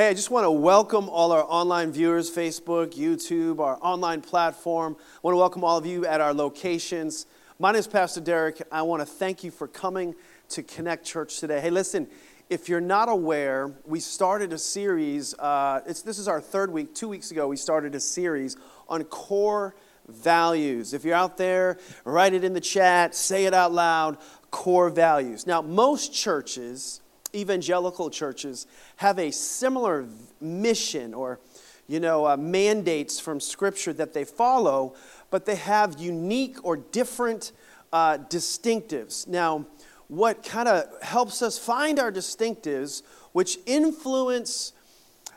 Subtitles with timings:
[0.00, 4.96] Hey, I just want to welcome all our online viewers, Facebook, YouTube, our online platform.
[4.98, 7.26] I want to welcome all of you at our locations.
[7.58, 8.62] My name is Pastor Deryck.
[8.72, 10.14] I want to thank you for coming
[10.48, 11.60] to Connect Church today.
[11.60, 12.08] Hey, listen,
[12.48, 15.34] if you're not aware, we started a series.
[15.34, 16.94] Uh, this is our third week.
[16.94, 18.56] Two weeks ago, we started a series
[18.88, 19.74] on core
[20.08, 20.94] values.
[20.94, 21.76] If you're out there,
[22.06, 24.16] write it in the chat, say it out loud
[24.50, 25.46] core values.
[25.46, 27.02] Now, most churches,
[27.34, 30.06] evangelical churches have a similar
[30.40, 31.40] mission or
[31.86, 34.94] you know uh, mandates from scripture that they follow
[35.30, 37.52] but they have unique or different
[37.92, 39.26] uh, distinctives.
[39.26, 39.66] Now
[40.08, 44.72] what kind of helps us find our distinctives which influence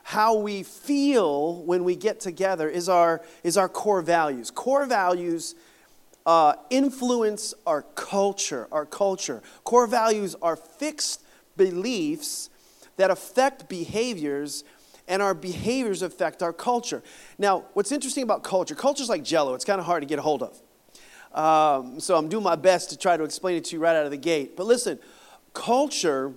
[0.03, 4.51] how we feel when we get together is our is our core values.
[4.51, 5.55] Core values
[6.25, 9.41] uh, influence our culture our culture.
[9.63, 11.22] Core values are fixed
[11.57, 12.49] beliefs
[12.97, 14.63] that affect behaviors
[15.07, 17.03] and our behaviors affect our culture.
[17.37, 20.21] Now, what's interesting about culture, culture's like jello, it's kind of hard to get a
[20.21, 20.61] hold of.
[21.33, 24.05] Um, so I'm doing my best to try to explain it to you right out
[24.05, 24.55] of the gate.
[24.55, 24.99] But listen,
[25.53, 26.33] culture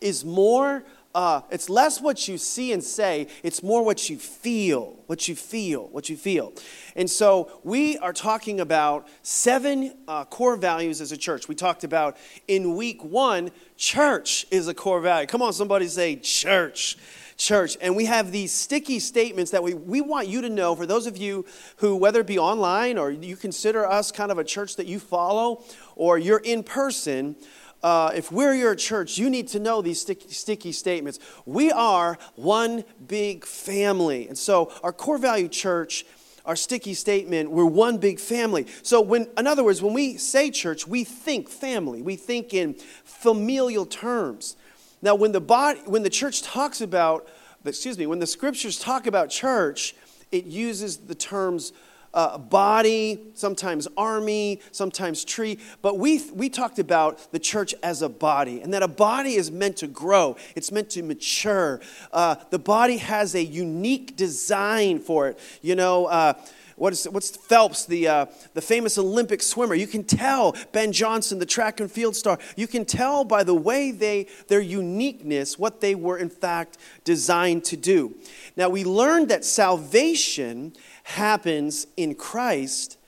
[0.00, 4.96] is more uh, it's less what you see and say, it's more what you feel,
[5.06, 6.52] what you feel, what you feel.
[6.96, 11.48] And so we are talking about seven uh, core values as a church.
[11.48, 12.16] We talked about
[12.48, 15.26] in week one, church is a core value.
[15.26, 16.96] Come on, somebody say church.
[17.38, 20.86] Church, and we have these sticky statements that we, we want you to know for
[20.86, 21.44] those of you
[21.76, 25.00] who, whether it be online or you consider us kind of a church that you
[25.00, 25.64] follow
[25.96, 27.34] or you're in person,
[27.82, 31.18] uh, if we're your church, you need to know these sticky, sticky statements.
[31.46, 34.28] We are one big family.
[34.28, 36.04] And so, our core value church,
[36.46, 38.66] our sticky statement, we're one big family.
[38.82, 42.74] So, when, in other words, when we say church, we think family, we think in
[43.04, 44.56] familial terms.
[45.00, 47.26] Now, when the, body, when the church talks about,
[47.64, 49.96] excuse me, when the scriptures talk about church,
[50.30, 51.72] it uses the terms
[52.14, 55.58] uh, body, sometimes army, sometimes tree.
[55.80, 59.50] But we, we talked about the church as a body, and that a body is
[59.50, 61.80] meant to grow, it's meant to mature.
[62.12, 65.38] Uh, the body has a unique design for it.
[65.62, 66.34] You know, uh,
[66.76, 69.74] what is, what's Phelps, the, uh, the famous Olympic swimmer?
[69.74, 72.38] You can tell Ben Johnson, the track and field star.
[72.56, 77.64] You can tell by the way they, their uniqueness, what they were in fact designed
[77.66, 78.16] to do.
[78.56, 80.72] Now, we learned that salvation
[81.02, 82.98] happens in Christ,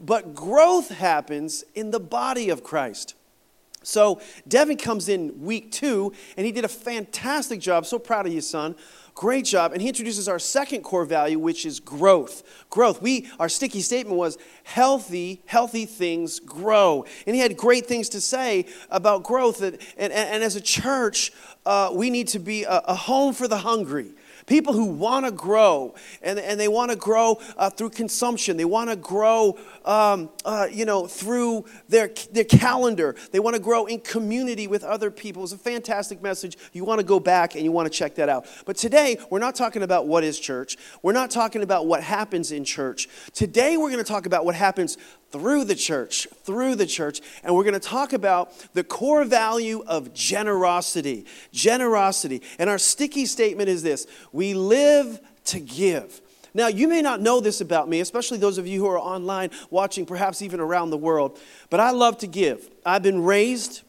[0.00, 3.14] but growth happens in the body of Christ.
[3.82, 7.86] So, Devin comes in week two, and he did a fantastic job.
[7.86, 8.74] So proud of you, son.
[9.14, 9.72] Great job.
[9.72, 12.42] And he introduces our second core value, which is growth.
[12.68, 13.02] Growth.
[13.02, 17.04] We, our sticky statement was healthy, healthy things grow.
[17.26, 19.62] And he had great things to say about growth.
[19.62, 21.32] And, and, and as a church,
[21.66, 24.12] uh, we need to be a, a home for the hungry
[24.46, 28.56] people who want to grow and, and they want to grow uh, through consumption.
[28.56, 33.16] They want to grow um, uh, you know through their, their calendar.
[33.32, 35.42] They want to grow in community with other people.
[35.42, 36.56] It's a fantastic message.
[36.72, 38.46] You want to go back and you want to check that out.
[38.64, 40.76] But today we're not talking about what is church.
[41.02, 43.08] We're not talking about what happens in church.
[43.32, 44.96] Today we're going to talk about what happens
[45.30, 49.82] through the church, through the church, and we're going to talk about the core value
[49.86, 51.26] of generosity.
[51.52, 52.42] Generosity.
[52.58, 56.20] And our sticky statement is this we live to give.
[56.52, 59.50] Now, you may not know this about me, especially those of you who are online
[59.70, 61.38] watching, perhaps even around the world,
[61.70, 62.68] but I love to give.
[62.84, 63.82] I've been raised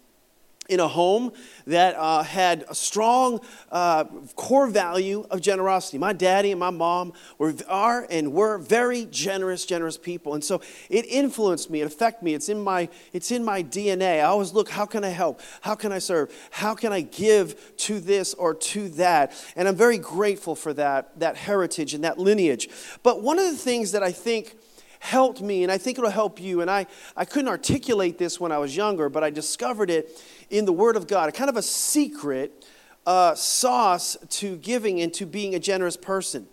[0.72, 1.34] in a home
[1.68, 4.06] that uh, had a strong uh,
[4.36, 5.98] core value of generosity.
[5.98, 10.34] My daddy and my mom were, are and were very generous, generous people.
[10.34, 12.34] And so it influenced me, it affected me.
[12.34, 14.20] It's in, my, it's in my DNA.
[14.20, 15.42] I always look, how can I help?
[15.60, 16.34] How can I serve?
[16.52, 19.34] How can I give to this or to that?
[19.58, 22.70] And I'm very grateful for that, that heritage and that lineage.
[23.04, 24.56] But one of the things that I think
[25.02, 26.62] helped me, and I think it'll help you.
[26.62, 26.86] And I,
[27.18, 30.96] I couldn't articulate this when I was younger, but I discovered it in the Word
[30.96, 32.66] of God, a kind of a secret
[33.08, 36.48] uh, sauce to giving and to being a generous person.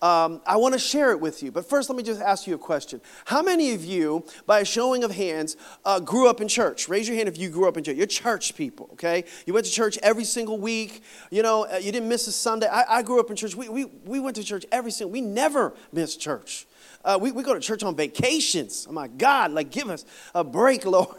[0.00, 1.50] Um, I want to share it with you.
[1.50, 3.00] But first, let me just ask you a question.
[3.24, 6.88] How many of you, by a showing of hands, uh, grew up in church?
[6.88, 7.96] Raise your hand if you grew up in church.
[7.96, 9.24] You're church people, okay?
[9.44, 11.02] You went to church every single week.
[11.32, 12.68] You know, uh, you didn't miss a Sunday.
[12.68, 13.56] I, I grew up in church.
[13.56, 16.68] We, we, we went to church every single We never missed church.
[17.04, 18.86] Uh, we, we go to church on vacations.
[18.88, 20.04] Oh my God, like give us
[20.34, 21.16] a break, Lord.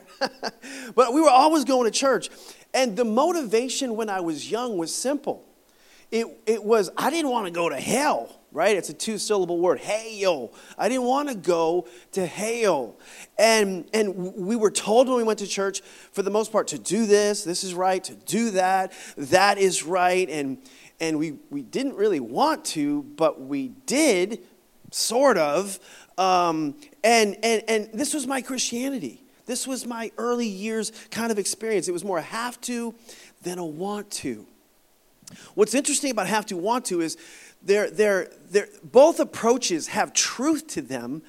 [0.96, 2.30] but we were always going to church.
[2.74, 5.46] And the motivation when I was young was simple.
[6.12, 8.76] It, it was, I didn't want to go to hell, right?
[8.76, 10.52] It's a two syllable word, hell.
[10.78, 12.98] I didn't want to go to hell.
[13.38, 15.82] And, and we were told when we went to church,
[16.12, 19.84] for the most part, to do this, this is right, to do that, that is
[19.84, 20.28] right.
[20.30, 20.58] And,
[21.00, 24.40] and we, we didn't really want to, but we did,
[24.92, 25.80] sort of.
[26.18, 29.24] Um, and, and, and this was my Christianity.
[29.46, 31.88] This was my early years kind of experience.
[31.88, 32.94] It was more a have to
[33.42, 34.46] than a want to.
[35.56, 37.18] What's interesting about have to want to is
[37.62, 41.22] they're, they're, they're, both approaches have truth to them,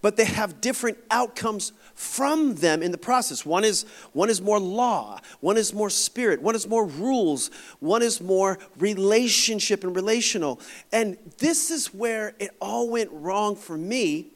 [0.00, 3.44] but they have different outcomes from them in the process.
[3.44, 7.50] One is, one is more law, one is more spirit, one is more rules,
[7.80, 10.60] one is more relationship and relational.
[10.92, 14.28] And this is where it all went wrong for me,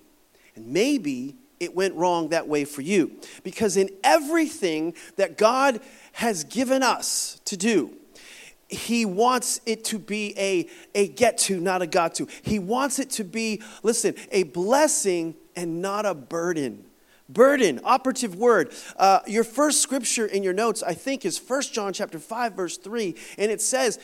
[0.57, 3.13] and maybe it went wrong that way for you.
[3.45, 5.81] Because in everything that God
[6.15, 7.93] has given us to do,
[8.69, 12.27] he wants it to be a, a get to, not a got to.
[12.43, 16.87] He wants it to be, listen, a blessing and not a burden.
[17.29, 18.73] Burden, operative word.
[18.97, 22.77] Uh, your first scripture in your notes, I think, is 1 John chapter 5, verse
[22.77, 23.15] 3.
[23.39, 23.99] And it says,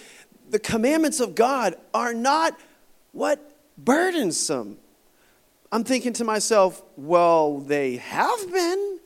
[0.51, 2.59] the commandments of God are not
[3.13, 3.55] what?
[3.77, 4.79] Burdensome.
[5.71, 8.99] I'm thinking to myself, well, they have been.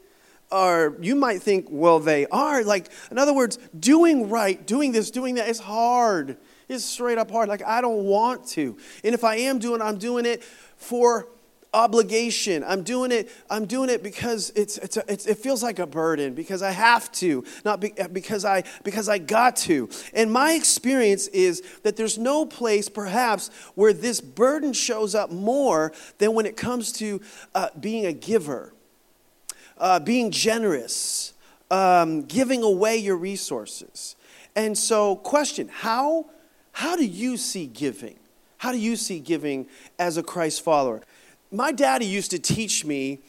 [0.50, 2.62] Or you might think, well, they are.
[2.62, 6.36] Like, in other words, doing right, doing this, doing that is hard.
[6.68, 7.48] It's straight up hard.
[7.48, 8.76] Like, I don't want to.
[9.02, 10.44] And if I am doing I'm doing it
[10.76, 11.28] for
[11.74, 12.64] obligation.
[12.66, 13.30] I'm doing it.
[13.50, 16.70] I'm doing it because it's, it's, a, it's, it feels like a burden because I
[16.70, 19.88] have to, not be, because I because I got to.
[20.12, 25.92] And my experience is that there's no place, perhaps, where this burden shows up more
[26.18, 27.20] than when it comes to
[27.54, 28.72] uh, being a giver
[29.82, 31.34] uh, being generous,
[31.70, 34.16] um, giving away your resources.
[34.54, 36.26] And so, question how,
[36.70, 38.16] how do you see giving?
[38.58, 39.66] How do you see giving
[39.98, 41.02] as a Christ follower?
[41.52, 43.20] My daddy used to teach me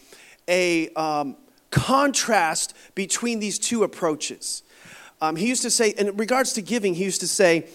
[0.48, 1.36] a um,
[1.72, 4.64] contrast between these two approaches.
[5.22, 7.68] Um, he used to say, in regards to giving, he used to say,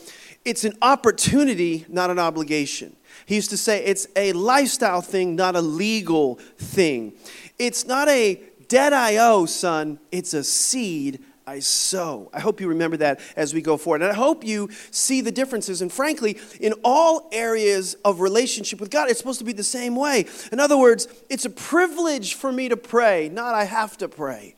[0.47, 2.97] it's an opportunity, not an obligation.
[3.27, 7.12] He used to say it's a lifestyle thing, not a legal thing.
[7.59, 12.29] It's not a debt I owe, son, it's a seed I sow.
[12.35, 14.03] I hope you remember that as we go forward.
[14.03, 15.81] And I hope you see the differences.
[15.81, 19.97] And frankly, in all areas of relationship with God, it's supposed to be the same
[19.97, 20.27] way.
[20.53, 24.56] In other words, it's a privilege for me to pray, not I have to pray.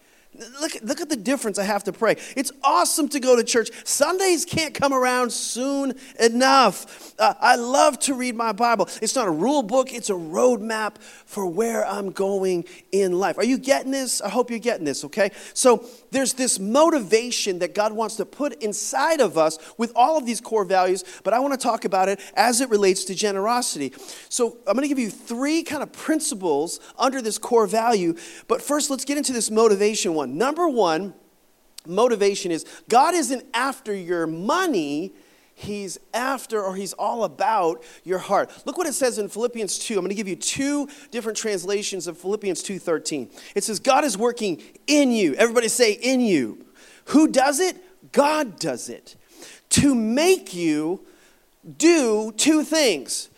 [0.61, 2.17] Look, look at the difference I have to pray.
[2.35, 3.71] It's awesome to go to church.
[3.85, 7.15] Sundays can't come around soon enough.
[7.19, 8.89] Uh, I love to read my Bible.
[9.03, 10.97] It's not a rule book, it's a roadmap
[11.27, 13.37] for where I'm going in life.
[13.37, 14.23] Are you getting this?
[14.23, 15.31] I hope you're getting this, okay?
[15.53, 20.25] So there's this motivation that God wants to put inside of us with all of
[20.25, 23.93] these core values, but I want to talk about it as it relates to generosity.
[24.31, 28.15] So I'm going to give you three kind of principles under this core value,
[28.49, 30.30] but first let's get into this motivation one.
[30.37, 31.15] Number one,
[31.87, 35.13] motivation is God isn't after your money,
[35.55, 38.51] He's after or He's all about your heart.
[38.65, 39.95] Look what it says in Philippians 2.
[39.95, 43.31] I'm going to give you two different translations of Philippians 2:13.
[43.55, 45.35] It says, God is working in you.
[45.35, 46.65] Everybody say, in you.
[47.07, 47.77] Who does it?
[48.13, 49.17] God does it.
[49.71, 51.05] To make you
[51.77, 53.29] do two things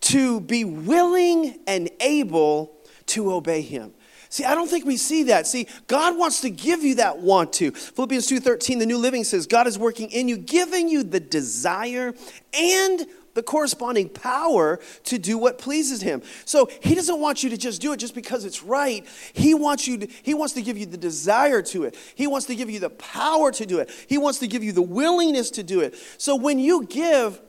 [0.00, 2.72] to be willing and able
[3.06, 3.94] to obey Him.
[4.30, 5.46] See, I don't think we see that.
[5.46, 7.70] See, God wants to give you that want to.
[7.70, 12.14] Philippians 2:13, the New Living says, God is working in you, giving you the desire
[12.52, 13.06] and
[13.38, 16.22] the corresponding power to do what pleases him.
[16.44, 19.06] So he doesn't want you to just do it just because it's right.
[19.32, 21.96] He wants you to, he wants to give you the desire to it.
[22.16, 23.90] He wants to give you the power to do it.
[24.08, 25.94] He wants to give you the willingness to do it.
[26.18, 27.40] So when you give,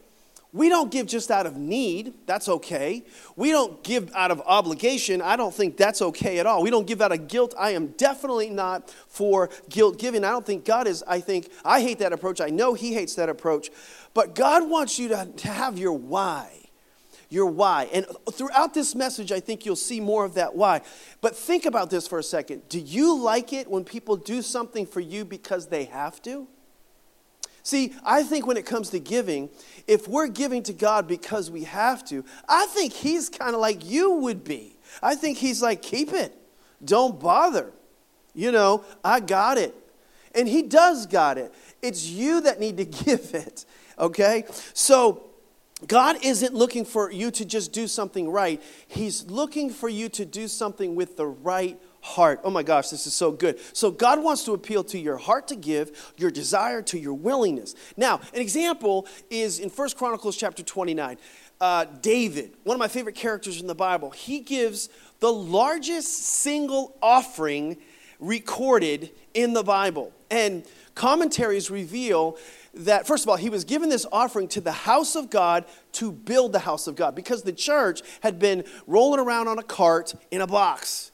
[0.51, 2.13] we don't give just out of need.
[2.25, 3.03] That's okay.
[3.36, 5.22] We don't give out of obligation.
[5.22, 6.63] I don't think that's okay at all.
[6.63, 7.53] We don't give out of guilt.
[7.58, 10.24] I am definitely not for guilt giving.
[10.24, 11.03] I don't think God is.
[11.08, 12.41] I think I hate that approach.
[12.41, 13.70] I know He hates that approach.
[14.15, 16.56] But God wants you to, to have your why.
[17.29, 17.88] Your why.
[17.94, 20.82] And throughout this message, I think you'll see more of that why.
[21.22, 22.68] But think about this for a second.
[22.70, 26.48] Do you like it when people do something for you because they have to?
[27.69, 29.47] See, I think when it comes to giving,
[29.85, 33.88] if we're giving to God because we have to, I think He's kind of like
[33.88, 34.75] you would be.
[35.03, 36.35] I think He's like, keep it,
[36.83, 37.71] don't bother.
[38.33, 39.75] You know, I got it.
[40.33, 41.53] And He does got it.
[41.79, 43.65] It's you that need to give it,
[43.99, 44.45] okay?
[44.73, 45.25] So,
[45.85, 48.61] God isn't looking for you to just do something right.
[48.88, 52.41] He's looking for you to do something with the right heart.
[52.44, 53.60] Oh my gosh, this is so good.
[53.74, 57.75] So God wants to appeal to your heart to give, your desire to your willingness.
[57.98, 61.18] Now, an example is in First Chronicles chapter 29.
[61.62, 64.89] Uh, David, one of my favorite characters in the Bible, he gives
[65.20, 67.77] the largest single offering
[68.20, 70.13] recorded in the Bible.
[70.32, 70.63] And
[70.96, 72.38] commentaries reveal
[72.74, 76.12] that, first of all, he was given this offering to the house of God to
[76.12, 80.13] build the house of God because the church had been rolling around on a cart
[80.32, 81.08] in a box.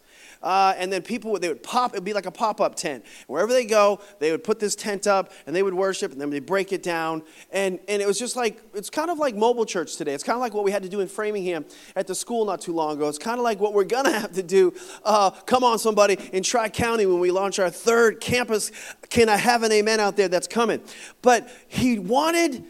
[0.46, 2.76] Uh, and then people would, they would pop, it would be like a pop up
[2.76, 3.04] tent.
[3.28, 6.30] Wherever they go, they would put this tent up and they would worship and then
[6.30, 7.24] they break it down.
[7.52, 10.14] And, and it was just like, it's kind of like mobile church today.
[10.14, 11.66] It's kind of like what we had to do in Framingham
[11.98, 13.10] at the school not too long ago.
[13.10, 14.74] It's kind of like what we're to have to do,
[15.04, 18.72] uh, come on, somebody, in Tri County when we launch our third campus.
[19.10, 20.82] Can I have an amen out there that's coming?
[21.22, 22.66] But he wanted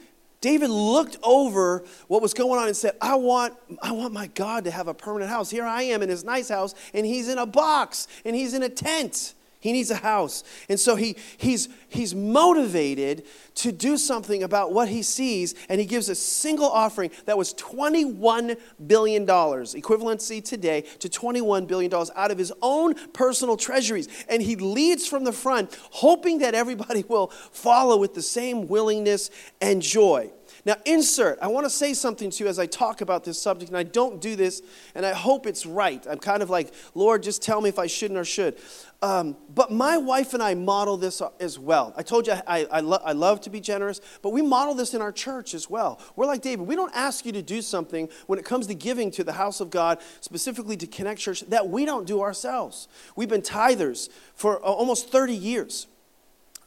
[0.45, 4.65] David looked over what was going on and said, I want, I want my God
[4.65, 5.49] to have a permanent house.
[5.49, 8.61] Here I am in his nice house, and he's in a box, and he's in
[8.61, 9.33] a tent.
[9.65, 10.43] He needs a house.
[10.69, 15.87] And so he, he's, he's motivated to do something about what he sees, and he
[15.87, 22.37] gives a single offering that was $21 billion, equivalency today to $21 billion out of
[22.37, 24.07] his own personal treasuries.
[24.29, 29.31] And he leads from the front, hoping that everybody will follow with the same willingness
[29.61, 30.29] and joy.
[30.65, 33.69] Now, insert, I want to say something to you as I talk about this subject,
[33.69, 34.63] and I don't do this,
[34.95, 36.03] and I hope it's right.
[36.09, 38.57] I'm kind of like, Lord, just tell me if I shouldn't or should.
[39.03, 41.93] Um, but my wife and I model this as well.
[41.95, 44.95] I told you I, I, lo- I love to be generous, but we model this
[44.95, 45.99] in our church as well.
[46.15, 46.65] We're like David.
[46.65, 49.59] We don't ask you to do something when it comes to giving to the house
[49.59, 52.87] of God, specifically to Connect Church, that we don't do ourselves.
[53.15, 55.85] We've been tithers for almost 30 years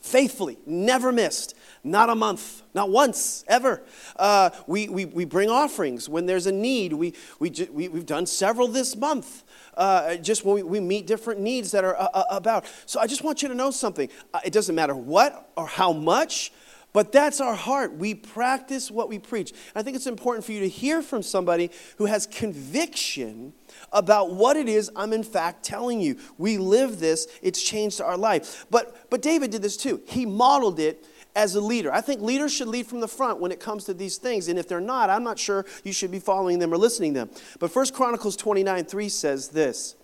[0.00, 1.54] faithfully, never missed,
[1.88, 3.82] not a month, not once, ever.
[4.16, 6.92] Uh, we, we, we bring offerings when there's a need.
[6.92, 9.44] We, we, we, we've done several this month.
[9.74, 12.66] Uh, just when we, we, meet different needs that are uh, uh about.
[12.86, 14.08] So I just want you to know something.
[14.34, 16.52] Uh, it doesn't matter what or how much,
[16.92, 17.94] but that's our heart.
[17.94, 19.52] We practice what we preach.
[19.74, 23.52] I think it's important for you to hear from somebody who has conviction
[23.92, 26.18] about what it is I'm in fact telling you.
[26.38, 28.66] We live this, it's changed our life.
[28.70, 30.00] But but David did this too.
[30.06, 31.06] He modeled it
[31.38, 31.92] as a leader.
[31.92, 34.48] I think leaders should lead from the front when it comes to these things.
[34.48, 37.20] And if they're not, I'm not sure you should be following them or listening to
[37.20, 37.30] them.
[37.60, 39.94] But 1 Chronicles 29 3 says this.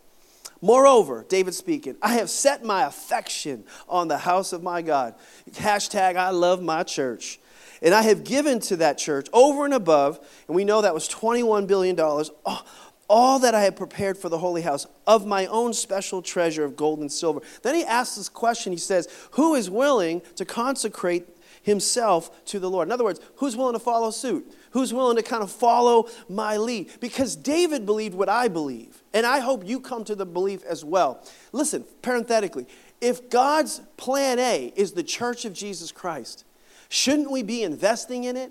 [0.62, 5.16] Moreover, David speaking, I have set my affection on the house of my God.
[5.50, 7.40] Hashtag I love my church.
[7.82, 11.08] And I have given to that church over and above, and we know that was
[11.08, 12.62] $21 billion, oh,
[13.14, 16.74] all that I had prepared for the holy house of my own special treasure of
[16.74, 17.40] gold and silver.
[17.62, 18.72] Then he asks this question.
[18.72, 21.28] He says, Who is willing to consecrate
[21.62, 22.88] himself to the Lord?
[22.88, 24.52] In other words, who's willing to follow suit?
[24.72, 26.90] Who's willing to kind of follow my lead?
[26.98, 29.04] Because David believed what I believe.
[29.12, 31.24] And I hope you come to the belief as well.
[31.52, 32.66] Listen, parenthetically,
[33.00, 36.44] if God's plan A is the church of Jesus Christ,
[36.88, 38.50] shouldn't we be investing in it?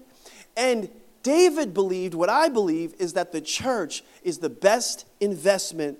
[0.55, 0.87] And
[1.23, 5.99] David believed what I believe is that the church is the best investment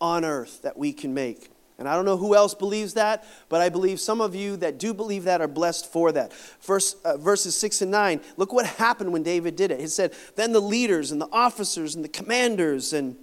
[0.00, 1.50] on earth that we can make.
[1.78, 4.78] And I don't know who else believes that, but I believe some of you that
[4.78, 6.32] do believe that are blessed for that.
[6.60, 9.80] Verse, uh, verses 6 and 9, look what happened when David did it.
[9.80, 13.16] He said, Then the leaders and the officers and the commanders and,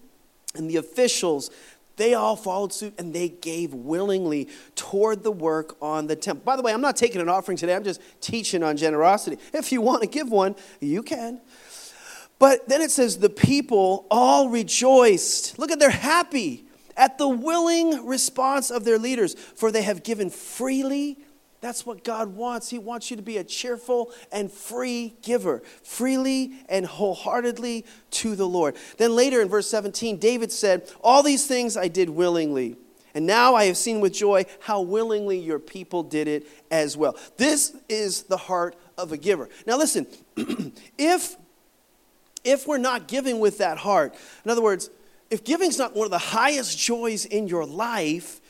[0.56, 1.52] and the officials,
[1.96, 6.44] they all followed suit and they gave willingly toward the work on the temple.
[6.44, 9.38] By the way, I'm not taking an offering today, I'm just teaching on generosity.
[9.54, 11.40] If you want to give one, you can.
[12.40, 15.60] But then it says, the people all rejoiced.
[15.60, 16.66] Look at, they're happy
[16.98, 21.20] at the willing response of their leaders, for they have given freely
[21.62, 22.70] that's what God wants.
[22.70, 28.48] He wants you to be a cheerful and free giver, freely and wholeheartedly to the
[28.48, 28.78] Lord.
[28.98, 32.78] Then later in verse 17, David said, All these things I did willingly.
[33.14, 37.18] And now I have seen with joy how willingly your people did it as well.
[37.38, 39.50] This is the heart of a giver.
[39.66, 40.08] Now, listen,
[40.98, 41.36] if,
[42.44, 44.16] if we're not giving with that heart,
[44.46, 44.90] in other words,
[45.30, 48.42] if giving's not one of the highest joys in your life,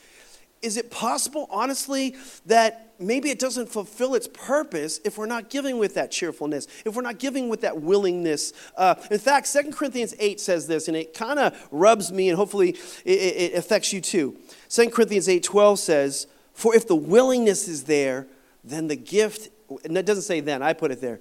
[0.62, 2.14] is it possible, honestly,
[2.46, 6.94] that maybe it doesn't fulfill its purpose if we're not giving with that cheerfulness, if
[6.94, 8.52] we're not giving with that willingness?
[8.76, 12.36] Uh, in fact, 2 Corinthians 8 says this, and it kind of rubs me, and
[12.36, 14.36] hopefully it, it, affects you too.
[14.68, 18.26] 2 Corinthians 8 12 says, For if the willingness is there,
[18.62, 19.48] then the gift,
[19.84, 21.20] and it doesn't say then, I put it there.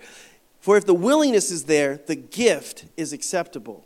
[0.60, 3.86] For if the willingness is there, the gift is acceptable.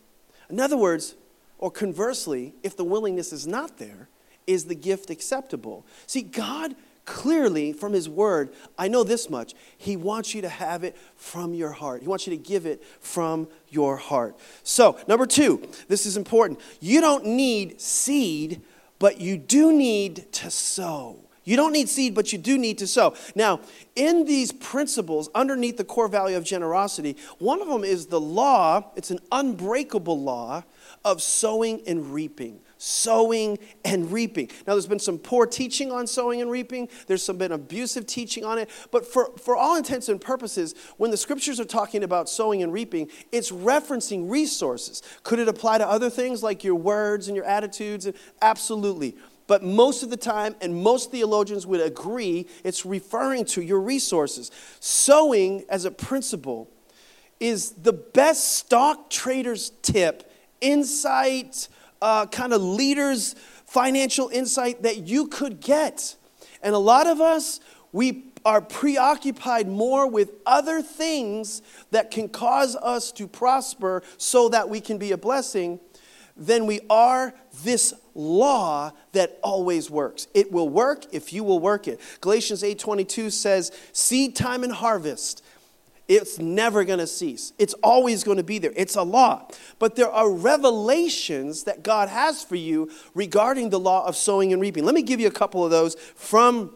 [0.49, 1.15] In other words,
[1.57, 4.09] or conversely, if the willingness is not there,
[4.47, 5.85] is the gift acceptable?
[6.07, 6.75] See, God
[7.05, 9.53] clearly from His Word, I know this much.
[9.77, 12.01] He wants you to have it from your heart.
[12.01, 14.37] He wants you to give it from your heart.
[14.63, 16.59] So, number two, this is important.
[16.79, 18.61] You don't need seed,
[18.99, 21.22] but you do need to sow.
[21.43, 23.15] You don't need seed, but you do need to sow.
[23.35, 23.59] Now,
[23.95, 28.91] in these principles, underneath the core value of generosity, one of them is the law,
[28.95, 30.63] it's an unbreakable law
[31.03, 34.47] of sowing and reaping sowing and reaping.
[34.67, 38.43] Now, there's been some poor teaching on sowing and reaping, there's some been abusive teaching
[38.43, 42.27] on it, but for, for all intents and purposes, when the scriptures are talking about
[42.27, 45.01] sowing and reaping, it's referencing resources.
[45.23, 48.09] Could it apply to other things like your words and your attitudes?
[48.41, 49.15] Absolutely.
[49.47, 54.51] But most of the time, and most theologians would agree, it's referring to your resources.
[54.79, 56.69] Sowing as a principle
[57.39, 60.31] is the best stock trader's tip,
[60.61, 61.67] insight,
[62.01, 63.35] uh, kind of leaders'
[63.65, 66.15] financial insight that you could get.
[66.61, 67.59] And a lot of us,
[67.91, 74.69] we are preoccupied more with other things that can cause us to prosper so that
[74.69, 75.79] we can be a blessing
[76.35, 80.27] than we are this law that always works.
[80.33, 81.99] It will work if you will work it.
[82.21, 85.43] Galatians 8:22 says, "Seed time and harvest
[86.07, 87.53] it's never going to cease.
[87.57, 88.73] It's always going to be there.
[88.75, 89.47] It's a law.
[89.79, 94.61] But there are revelations that God has for you regarding the law of sowing and
[94.61, 94.83] reaping.
[94.83, 96.75] Let me give you a couple of those from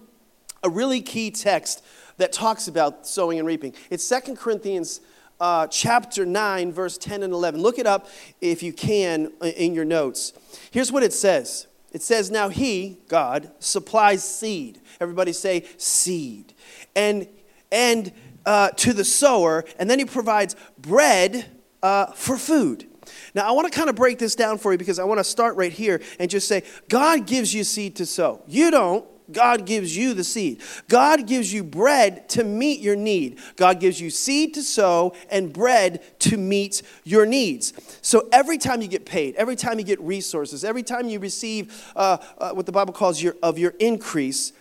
[0.63, 1.83] a really key text
[2.17, 3.73] that talks about sowing and reaping.
[3.89, 5.01] It's Second Corinthians
[5.39, 7.61] uh, chapter 9, verse 10 and 11.
[7.61, 8.07] Look it up
[8.41, 10.33] if you can in your notes.
[10.71, 14.81] Here's what it says it says, Now he, God, supplies seed.
[14.99, 16.53] Everybody say seed.
[16.95, 17.27] And,
[17.71, 18.11] and,
[18.45, 21.45] uh, to the sower, and then he provides bread
[21.83, 22.87] uh, for food.
[23.35, 25.23] Now, I want to kind of break this down for you because I want to
[25.23, 28.41] start right here and just say God gives you seed to sow.
[28.47, 29.05] You don't.
[29.31, 30.61] God gives you the seed.
[30.87, 33.39] God gives you bread to meet your need.
[33.55, 37.73] God gives you seed to sow and bread to meet your needs.
[38.01, 41.91] So every time you get paid, every time you get resources, every time you receive
[41.95, 44.53] uh, uh, what the Bible calls your, of your increase,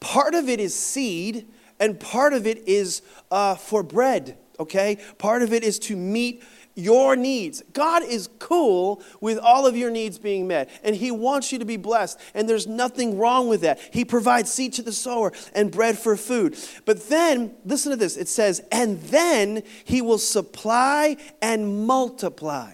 [0.00, 1.46] part of it is seed
[1.80, 4.98] and part of it is uh, for bread, okay?
[5.18, 6.42] Part of it is to meet
[6.74, 7.62] your needs.
[7.72, 11.64] God is cool with all of your needs being met, and He wants you to
[11.64, 13.78] be blessed, and there's nothing wrong with that.
[13.92, 16.56] He provides seed to the sower and bread for food.
[16.84, 22.72] But then, listen to this it says, and then He will supply and multiply.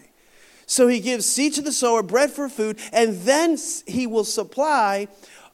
[0.67, 5.09] So He gives seed to the sower, bread for food, and then He will supply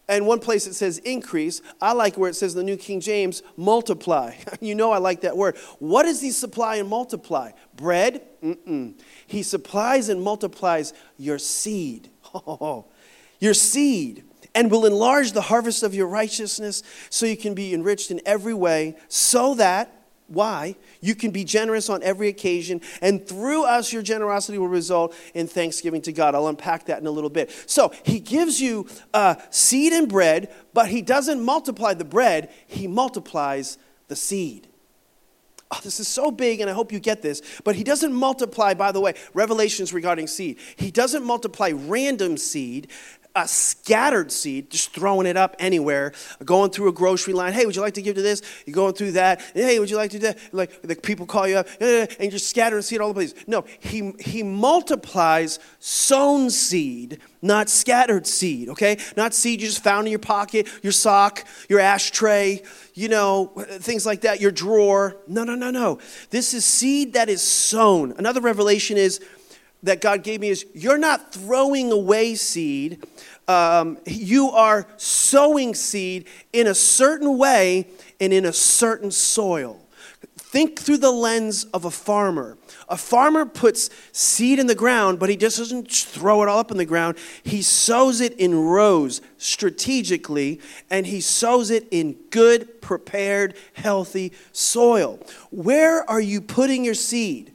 [0.09, 1.62] and one place it says increase.
[1.81, 4.35] I like where it says the New King James, multiply.
[4.61, 5.57] you know I like that word.
[5.79, 7.53] What does he supply and multiply?
[7.75, 8.23] Bread?
[8.42, 8.95] Mm-mm.
[9.27, 12.11] He supplies and multiplies your seed.
[13.38, 14.25] Your seed.
[14.55, 18.55] And will enlarge the harvest of your righteousness so you can be enriched in every
[18.55, 19.95] way, so that
[20.29, 20.77] why?
[21.01, 25.47] You can be generous on every occasion, and through us, your generosity will result in
[25.47, 26.35] thanksgiving to God.
[26.35, 27.51] I'll unpack that in a little bit.
[27.67, 32.87] So, He gives you uh, seed and bread, but He doesn't multiply the bread, He
[32.87, 34.69] multiplies the seed.
[35.71, 37.43] Oh, this is so big, and I hope you get this.
[37.65, 40.59] But he doesn't multiply, by the way, revelations regarding seed.
[40.77, 42.89] He doesn't multiply random seed
[43.37, 46.12] a scattered seed, just throwing it up anywhere,
[46.44, 47.53] going through a grocery line.
[47.53, 48.40] Hey, would you like to give to this?
[48.64, 49.42] You're going through that.
[49.53, 50.38] Hey, would you like to do that?
[50.53, 53.35] Like the people call you up, and you're just scattering seed all the places.
[53.46, 58.96] No, he, he multiplies sown seed, not scattered seed, okay?
[59.16, 62.62] Not seed you just found in your pocket, your sock, your ashtray,
[62.94, 65.18] you know, things like that, your drawer.
[65.29, 65.99] No, no, no, no.
[66.31, 68.14] This is seed that is sown.
[68.16, 69.20] Another revelation is
[69.83, 73.05] that God gave me is you're not throwing away seed,
[73.49, 77.89] um, you are sowing seed in a certain way
[78.21, 79.81] and in a certain soil.
[80.37, 82.57] Think through the lens of a farmer.
[82.89, 86.71] A farmer puts seed in the ground, but he just doesn't throw it all up
[86.71, 87.19] in the ground.
[87.43, 95.19] He sows it in rows strategically, and he sows it in good, prepared, healthy soil.
[95.51, 97.53] Where are you putting your seed?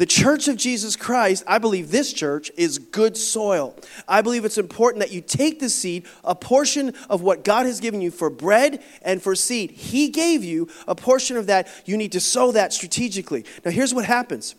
[0.00, 3.76] The church of Jesus Christ, I believe this church is good soil.
[4.08, 7.80] I believe it's important that you take the seed, a portion of what God has
[7.80, 9.72] given you for bread and for seed.
[9.72, 11.68] He gave you a portion of that.
[11.84, 13.44] You need to sow that strategically.
[13.62, 14.54] Now, here's what happens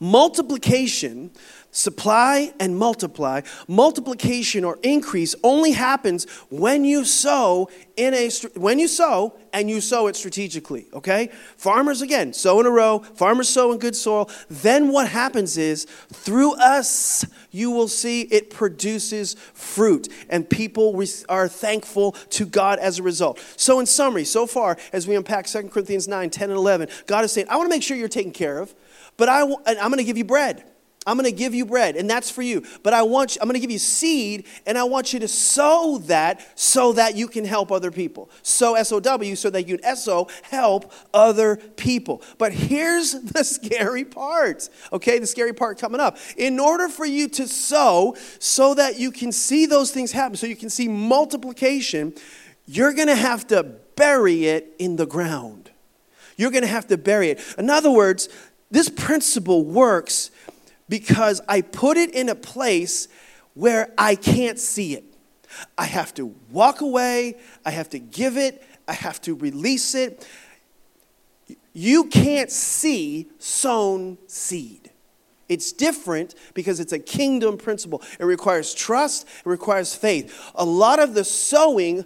[0.00, 1.30] multiplication
[1.74, 3.40] supply and multiply.
[3.66, 9.80] Multiplication or increase only happens when you sow in a when you sow and you
[9.80, 11.30] sow it strategically, okay?
[11.56, 14.30] Farmers again, sow in a row, farmers sow in good soil.
[14.48, 21.48] Then what happens is through us you will see it produces fruit and people are
[21.48, 23.40] thankful to God as a result.
[23.56, 27.24] So in summary, so far as we unpack 2 Corinthians 9, 10 and 11, God
[27.24, 28.74] is saying, "I want to make sure you're taken care of,
[29.16, 30.64] but I I'm going to give you bread."
[31.06, 32.64] I'm going to give you bread, and that's for you.
[32.82, 35.28] But I want you, I'm going to give you seed, and I want you to
[35.28, 38.30] sow that so that you can help other people.
[38.42, 42.22] Sow S O W so that you can S O help other people.
[42.38, 44.68] But here's the scary part.
[44.92, 46.16] Okay, the scary part coming up.
[46.36, 50.46] In order for you to sow so that you can see those things happen, so
[50.46, 52.14] you can see multiplication,
[52.66, 55.70] you're going to have to bury it in the ground.
[56.36, 57.40] You're going to have to bury it.
[57.58, 58.28] In other words,
[58.74, 60.32] this principle works
[60.88, 63.06] because I put it in a place
[63.54, 65.04] where I can't see it.
[65.78, 70.26] I have to walk away, I have to give it, I have to release it.
[71.72, 74.90] You can't see sown seed.
[75.48, 78.02] It's different because it's a kingdom principle.
[78.18, 80.52] It requires trust, it requires faith.
[80.56, 82.04] A lot of the sowing,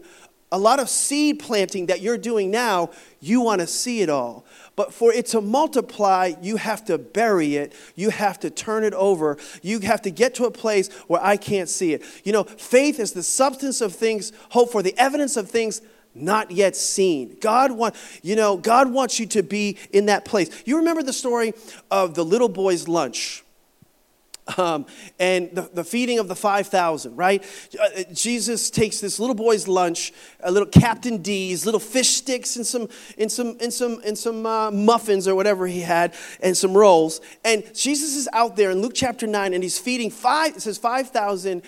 [0.51, 4.45] a lot of seed planting that you're doing now, you want to see it all.
[4.77, 7.73] But for it to multiply, you have to bury it.
[7.97, 9.37] You have to turn it over.
[9.61, 12.03] You have to get to a place where I can't see it.
[12.25, 15.83] You know, faith is the substance of things, hope for the evidence of things
[16.15, 17.37] not yet seen.
[17.41, 20.63] God want, you know, God wants you to be in that place.
[20.65, 21.55] You remember the story
[21.91, 23.45] of the little boy's lunch?
[24.57, 24.87] Um,
[25.19, 27.45] and the, the, feeding of the 5,000, right?
[27.79, 32.67] Uh, Jesus takes this little boy's lunch, a little Captain D's, little fish sticks, and
[32.67, 36.75] some, and some, and some, and some uh, muffins or whatever he had, and some
[36.75, 37.21] rolls.
[37.45, 40.79] And Jesus is out there in Luke chapter 9, and he's feeding five, it says
[40.79, 41.63] 5,000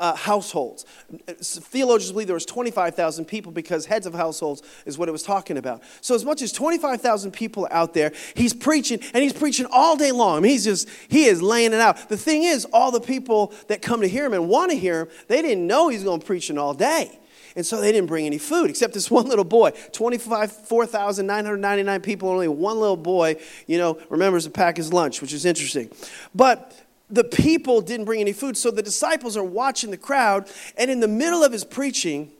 [0.00, 0.84] uh, households.
[1.28, 5.58] Theologians believe there was 25,000 people because heads of households is what it was talking
[5.58, 5.82] about.
[6.00, 10.10] So as much as 25,000 people out there, he's preaching and he's preaching all day
[10.10, 10.38] long.
[10.38, 12.08] I mean, he's just, he is laying it out.
[12.08, 15.02] The thing is, all the people that come to hear him and want to hear
[15.02, 17.18] him, they didn't know he's going to preaching all day.
[17.56, 19.72] And so they didn't bring any food except this one little boy.
[19.92, 23.36] 24,999 people, only one little boy,
[23.66, 25.90] you know, remembers to pack his lunch, which is interesting.
[26.34, 26.74] But
[27.10, 28.56] the people didn't bring any food.
[28.56, 32.32] So the disciples are watching the crowd, and in the middle of his preaching,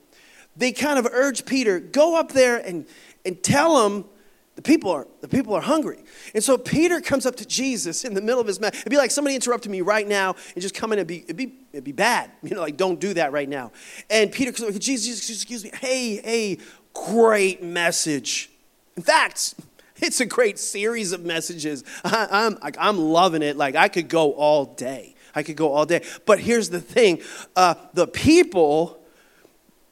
[0.56, 2.86] they kind of urge Peter, go up there and,
[3.24, 4.04] and tell them
[4.56, 6.00] the people are the people are hungry.
[6.34, 8.80] And so Peter comes up to Jesus in the middle of his message.
[8.80, 11.36] It'd be like somebody interrupted me right now and just come in and be it'd
[11.36, 12.30] be it'd be bad.
[12.42, 13.72] You know, like don't do that right now.
[14.10, 16.58] And Peter comes up, Jesus, excuse me, hey, hey,
[16.92, 18.50] great message.
[18.96, 19.54] In fact,
[20.02, 21.84] it's a great series of messages.
[22.04, 23.56] I, am I'm, I'm loving it.
[23.56, 25.14] Like, I could go all day.
[25.34, 26.04] I could go all day.
[26.26, 27.20] But here's the thing
[27.54, 28.99] uh, the people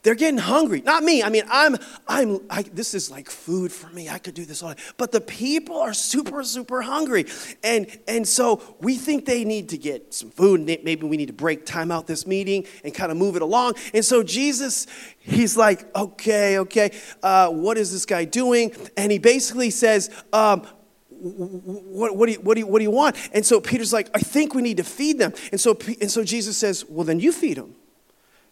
[0.03, 0.81] they're getting hungry.
[0.81, 1.23] Not me.
[1.23, 4.09] I mean, I'm, I'm, I, this is like food for me.
[4.09, 4.81] I could do this all day.
[4.97, 7.27] But the people are super, super hungry.
[7.65, 10.61] And, and so we think they need to get some food.
[10.61, 13.75] Maybe we need to break time out this meeting and kind of move it along.
[13.93, 14.87] And so Jesus,
[15.19, 18.73] he's like, okay, okay, uh, what is this guy doing?
[18.97, 20.67] And he basically says, um,
[21.11, 23.17] what, what, do you, what, do you, what do you want?
[23.33, 25.33] And so Peter's like, I think we need to feed them.
[25.51, 27.75] And so, and so Jesus says, well, then you feed them.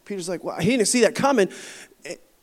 [0.06, 1.50] Peter's like, well, he didn't see that coming.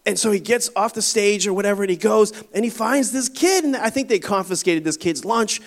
[0.05, 3.11] And so he gets off the stage or whatever, and he goes and he finds
[3.11, 3.63] this kid.
[3.63, 5.61] And I think they confiscated this kid's lunch.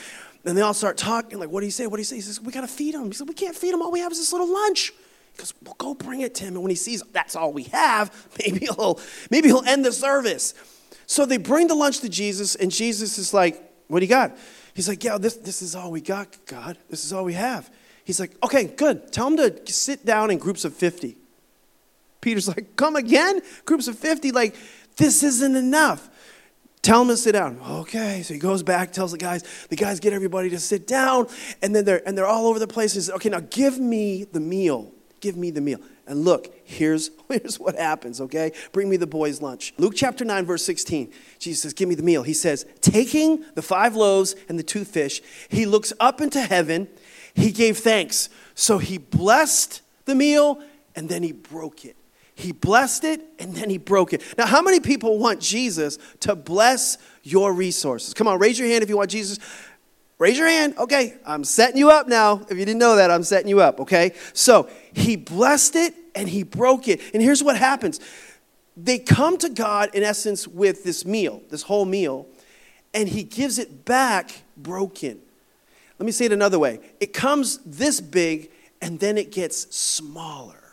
[0.45, 1.89] And they all start talking, like, what do you say?
[1.89, 2.17] What do you say?
[2.17, 3.07] He says, we got to feed him.
[3.07, 3.83] He said, we can't feed him.
[3.83, 4.93] All we have is this little lunch.
[5.33, 6.55] He goes, well, go bring it to him.
[6.55, 10.55] And when he sees that's all we have, maybe he'll, maybe he'll end the service.
[11.07, 14.37] So they bring the lunch to Jesus, and Jesus is like, what do you got?
[14.75, 16.79] He's like, yeah, this, this is all we got, God.
[16.91, 17.71] This is all we have.
[18.05, 19.13] He's like, okay, good.
[19.13, 21.17] Tell him to sit down in groups of 50.
[22.27, 23.41] Peter's like, Come again?
[23.67, 24.57] Groups of 50, like,
[24.97, 26.11] this isn't enough.
[26.83, 27.61] Tell him to sit down.
[27.65, 31.29] Okay, so he goes back, tells the guys, the guys get everybody to sit down,
[31.63, 32.95] and then they're and they're all over the place.
[32.95, 34.93] He says, Okay, now give me the meal.
[35.21, 35.79] Give me the meal.
[36.09, 38.51] And look, here's, here's what happens, okay?
[38.73, 39.73] Bring me the boys' lunch.
[39.79, 41.13] Luke chapter 9, verse 16.
[41.39, 42.25] Jesus says, Give me the meal.
[42.25, 46.89] He says, Taking the five loaves and the two fish, he looks up into heaven,
[47.35, 48.29] he gave thanks.
[48.57, 50.61] So he blessed the meal,
[50.97, 51.97] and then he broke it.
[52.37, 54.23] He blessed it and then he broke it.
[54.37, 58.13] Now, how many people want Jesus to bless your resources?
[58.13, 59.39] Come on, raise your hand if you want Jesus.
[60.19, 60.77] Raise your hand.
[60.77, 62.43] Okay, I'm setting you up now.
[62.51, 64.13] If you didn't know that, I'm setting you up, okay?
[64.35, 67.01] So he blessed it and he broke it.
[67.15, 68.01] And here's what happens
[68.77, 72.27] they come to God, in essence, with this meal, this whole meal,
[72.93, 75.19] and he gives it back broken.
[75.99, 78.51] Let me say it another way it comes this big
[78.83, 80.66] and then it gets smaller.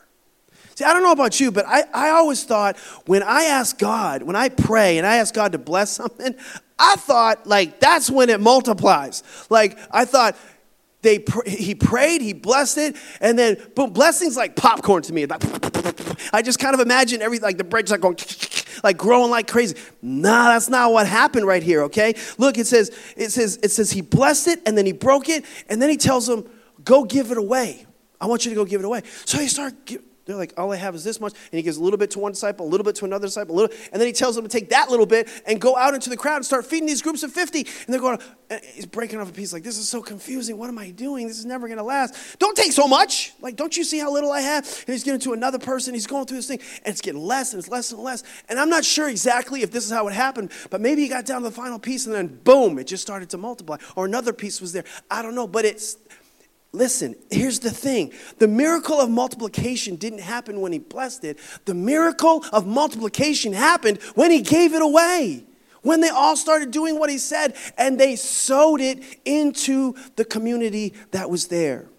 [0.75, 4.23] See, I don't know about you, but I, I always thought when I ask God,
[4.23, 6.35] when I pray and I ask God to bless something,
[6.79, 9.23] I thought like that's when it multiplies.
[9.49, 10.35] Like I thought
[11.01, 15.27] they he prayed, he blessed it, and then boom, blessings like popcorn to me.
[16.31, 18.17] I just kind of imagine every like the bread's like going
[18.83, 19.75] like growing like crazy.
[20.01, 22.15] Nah, that's not what happened right here, okay?
[22.37, 25.45] Look, it says, it says, it says he blessed it and then he broke it,
[25.69, 26.49] and then he tells them,
[26.83, 27.85] Go give it away.
[28.19, 29.03] I want you to go give it away.
[29.25, 29.73] So they start,
[30.25, 31.33] they're like, all I have is this much.
[31.33, 33.55] And he gives a little bit to one disciple, a little bit to another disciple,
[33.55, 35.93] a little, and then he tells them to take that little bit and go out
[35.93, 37.59] into the crowd and start feeding these groups of 50.
[37.59, 40.57] And they're going, and he's breaking off a piece like, this is so confusing.
[40.57, 41.27] What am I doing?
[41.27, 42.39] This is never going to last.
[42.39, 43.33] Don't take so much.
[43.41, 44.65] Like, don't you see how little I have?
[44.65, 45.93] And he's getting to another person.
[45.93, 48.23] He's going through this thing, and it's getting less and it's less and less.
[48.49, 51.25] And I'm not sure exactly if this is how it happened, but maybe he got
[51.25, 53.77] down to the final piece and then boom, it just started to multiply.
[53.95, 54.85] Or another piece was there.
[55.09, 55.97] I don't know, but it's
[56.75, 61.75] Listen, here's the thing the miracle of multiplication didn't happen when he blessed it, the
[61.75, 65.45] miracle of multiplication happened when he gave it away.
[65.83, 70.93] When they all started doing what he said and they sowed it into the community
[71.11, 71.89] that was there.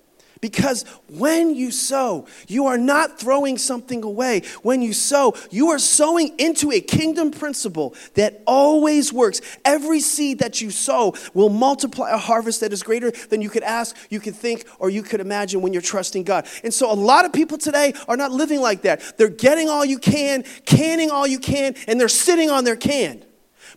[0.44, 4.42] Because when you sow, you are not throwing something away.
[4.60, 9.40] When you sow, you are sowing into a kingdom principle that always works.
[9.64, 13.62] Every seed that you sow will multiply a harvest that is greater than you could
[13.62, 16.46] ask, you could think, or you could imagine when you're trusting God.
[16.62, 19.16] And so a lot of people today are not living like that.
[19.16, 23.24] They're getting all you can, canning all you can, and they're sitting on their can.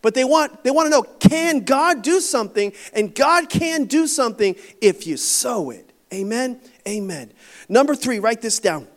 [0.01, 2.73] But they want, they want to know can God do something?
[2.91, 5.86] And God can do something if you sow it.
[6.13, 6.61] Amen?
[6.87, 7.33] Amen.
[7.67, 8.87] Number three, write this down.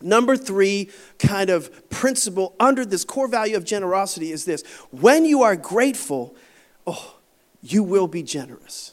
[0.00, 5.42] Number three kind of principle under this core value of generosity is this when you
[5.42, 6.34] are grateful,
[6.86, 7.16] oh,
[7.62, 8.92] you will be generous.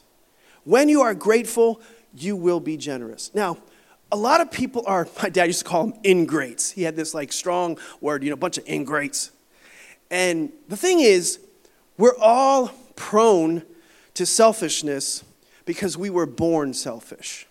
[0.63, 1.81] When you are grateful,
[2.15, 3.31] you will be generous.
[3.33, 3.57] Now,
[4.11, 6.71] a lot of people are, my dad used to call them ingrates.
[6.71, 9.31] He had this like strong word, you know, a bunch of ingrates.
[10.09, 11.39] And the thing is,
[11.97, 13.63] we're all prone
[14.13, 15.23] to selfishness
[15.65, 17.47] because we were born selfish.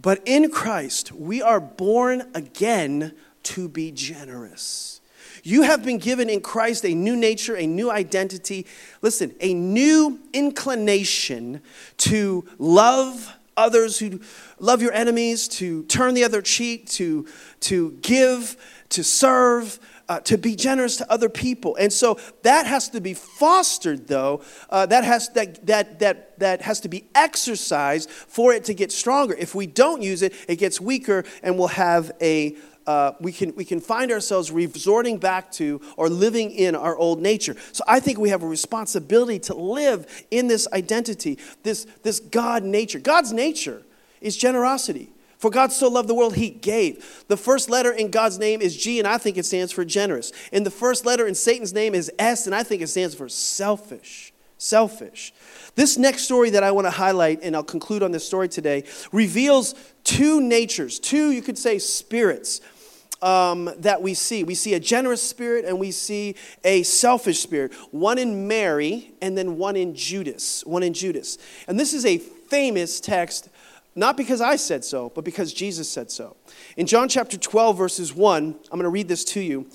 [0.00, 5.00] But in Christ, we are born again to be generous.
[5.42, 8.66] You have been given in Christ a new nature, a new identity.
[9.02, 11.62] Listen, a new inclination
[11.98, 14.20] to love others, who
[14.58, 17.26] love your enemies, to turn the other cheek, to,
[17.60, 18.56] to give,
[18.90, 21.76] to serve, uh, to be generous to other people.
[21.76, 24.42] And so that has to be fostered, though.
[24.70, 28.90] Uh, that, has, that, that, that, that has to be exercised for it to get
[28.92, 29.34] stronger.
[29.34, 33.54] If we don't use it, it gets weaker and we'll have a, uh, we, can,
[33.54, 37.54] we can find ourselves resorting back to or living in our old nature.
[37.72, 42.64] So I think we have a responsibility to live in this identity, this, this God
[42.64, 42.98] nature.
[42.98, 43.82] God's nature
[44.22, 45.10] is generosity.
[45.38, 47.24] For God so loved the world, he gave.
[47.28, 50.32] The first letter in God's name is G, and I think it stands for generous.
[50.52, 53.28] And the first letter in Satan's name is S, and I think it stands for
[53.28, 54.32] selfish.
[54.58, 55.32] Selfish.
[55.76, 58.82] This next story that I want to highlight, and I'll conclude on this story today,
[59.12, 62.60] reveals two natures, two, you could say, spirits.
[63.20, 64.44] Um, that we see.
[64.44, 67.74] We see a generous spirit and we see a selfish spirit.
[67.90, 70.64] One in Mary and then one in Judas.
[70.64, 71.36] One in Judas.
[71.66, 73.48] And this is a famous text
[73.94, 76.36] not because I said so, but because Jesus said so.
[76.76, 79.66] In John chapter 12, verses 1, I'm going to read this to you.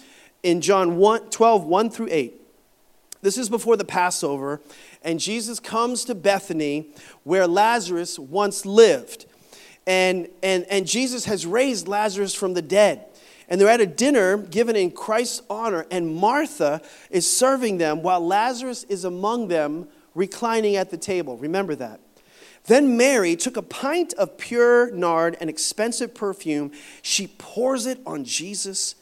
[0.44, 2.42] In John 1, 12, 1 through 8.
[3.22, 4.60] This is before the Passover,
[5.02, 6.90] and Jesus comes to Bethany
[7.24, 9.26] where Lazarus once lived.
[9.88, 13.06] And, and, and Jesus has raised Lazarus from the dead.
[13.48, 18.26] And they're at a dinner given in Christ's honor, and Martha is serving them while
[18.26, 21.38] Lazarus is among them reclining at the table.
[21.38, 22.00] Remember that.
[22.66, 26.72] Then Mary took a pint of pure nard, an expensive perfume.
[27.02, 28.96] She pours it on Jesus'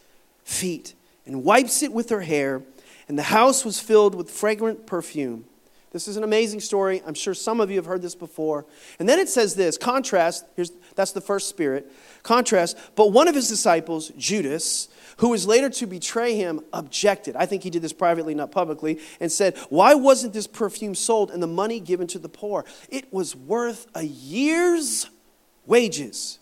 [0.44, 0.96] feet
[1.26, 2.64] and wipes it with her hair,
[3.08, 5.46] and the house was filled with fragrant perfume.
[5.92, 7.04] This is an amazing story.
[7.06, 8.66] I'm sure some of you have heard this before.
[8.98, 11.92] And then it says this contrast, here's, that's the first spirit.
[12.24, 17.36] Contrast, but one of his disciples, Judas, who was later to betray him, objected.
[17.36, 21.32] I think he did this privately, not publicly, and said, Why wasn't this perfume sold
[21.32, 22.66] and the money given to the poor?
[22.90, 25.10] It was worth a year's
[25.66, 26.40] wages.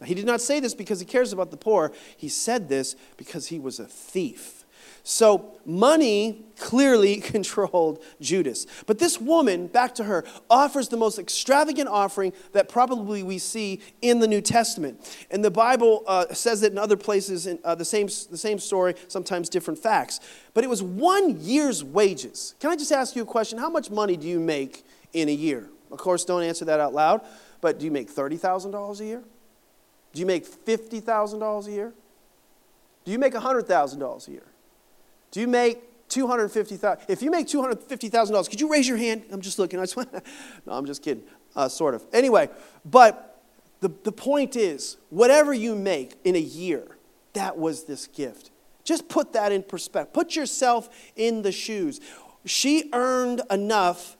[0.00, 1.92] Now, he did not say this because he cares about the poor.
[2.16, 4.61] He said this because he was a thief.
[5.04, 8.66] So money clearly controlled Judas.
[8.86, 13.80] But this woman, back to her, offers the most extravagant offering that probably we see
[14.00, 15.26] in the New Testament.
[15.30, 18.58] And the Bible uh, says it in other places, in uh, the, same, the same
[18.58, 20.20] story, sometimes different facts.
[20.54, 22.54] But it was one year's wages.
[22.60, 23.58] Can I just ask you a question?
[23.58, 25.68] How much money do you make in a year?
[25.90, 27.20] Of course, don't answer that out loud,
[27.60, 29.22] but do you make $30,000 a year?
[30.12, 31.92] Do you make $50,000 a year?
[33.04, 34.51] Do you make $100,000 a year?
[35.32, 37.06] Do you make 250,000?
[37.08, 39.24] If you make $250,000, could you raise your hand?
[39.32, 39.80] I'm just looking.
[39.80, 39.96] I just
[40.66, 41.24] no, I'm just kidding.
[41.56, 42.04] Uh, sort of.
[42.12, 42.48] Anyway,
[42.84, 43.42] but
[43.80, 46.98] the, the point is, whatever you make in a year,
[47.32, 48.50] that was this gift.
[48.84, 50.12] Just put that in perspective.
[50.12, 52.00] Put yourself in the shoes.
[52.44, 54.16] She earned enough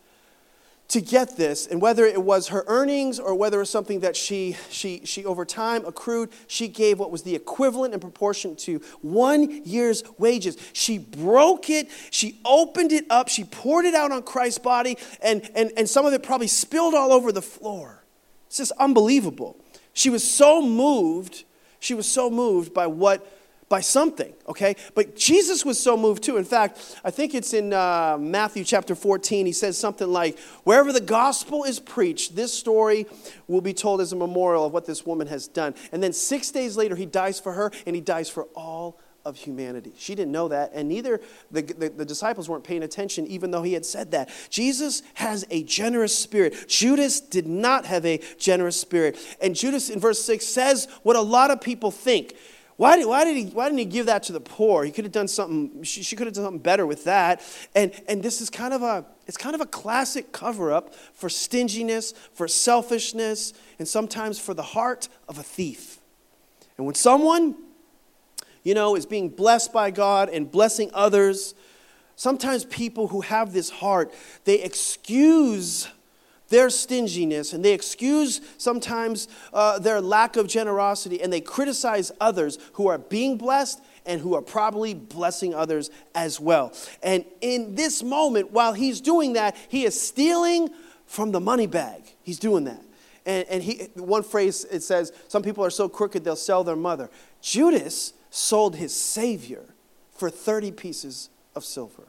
[0.92, 4.14] to get this, and whether it was her earnings or whether it was something that
[4.14, 8.78] she, she, she over time accrued, she gave what was the equivalent in proportion to
[9.00, 10.59] one year's wages.
[10.74, 15.50] She broke it, she opened it up, she poured it out on Christ's body, and,
[15.55, 18.05] and, and some of it probably spilled all over the floor.
[18.48, 19.57] It's just unbelievable.
[19.94, 21.44] She was so moved,
[21.81, 23.26] she was so moved by what
[23.72, 24.76] by something, okay?
[24.94, 26.37] But Jesus was so moved too.
[26.37, 29.46] In fact, I think it's in uh, Matthew chapter 14.
[29.46, 33.06] He says something like, Wherever the gospel is preached, this story
[33.48, 35.74] will be told as a memorial of what this woman has done.
[35.90, 39.38] And then six days later, he dies for her and he dies for all of
[39.38, 39.92] humanity.
[39.96, 43.62] She didn't know that, and neither the, the, the, disciples weren't paying attention, even though
[43.62, 44.30] he had said that.
[44.50, 46.68] Jesus has a generous spirit.
[46.68, 49.16] Judas did not have a generous spirit.
[49.40, 52.35] And Judas, in verse 6, says what a lot of people think.
[52.76, 54.85] Why, did, why, did he, why didn't he give that to the poor?
[54.85, 57.42] He could have done something, she, she could have done something better with that.
[57.74, 61.28] And, and this is kind of a, it's kind of a classic cover up for
[61.28, 65.98] stinginess, for selfishness, and sometimes for the heart of a thief.
[66.76, 67.54] And when someone,
[68.62, 71.54] you know, is being blessed by God and blessing others,
[72.16, 74.12] sometimes people who have this heart,
[74.44, 75.88] they excuse
[76.53, 82.59] their stinginess and they excuse sometimes uh, their lack of generosity and they criticize others
[82.75, 86.73] who are being blessed and who are probably blessing others as well.
[87.03, 90.71] And in this moment, while he's doing that, he is stealing
[91.07, 92.03] from the money bag.
[92.23, 92.83] He's doing that.
[93.25, 96.77] And, and he, one phrase it says, Some people are so crooked they'll sell their
[96.77, 97.09] mother.
[97.41, 99.65] Judas sold his Savior
[100.11, 102.09] for 30 pieces of silver.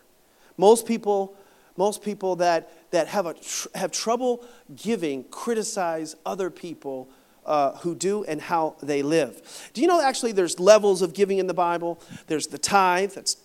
[0.58, 1.36] Most people
[1.78, 7.10] most people that, that have, a tr- have trouble giving criticize other people
[7.46, 9.70] uh, who do and how they live.
[9.74, 12.00] Do you know actually there's levels of giving in the Bible?
[12.28, 13.38] There's the tithe, that's,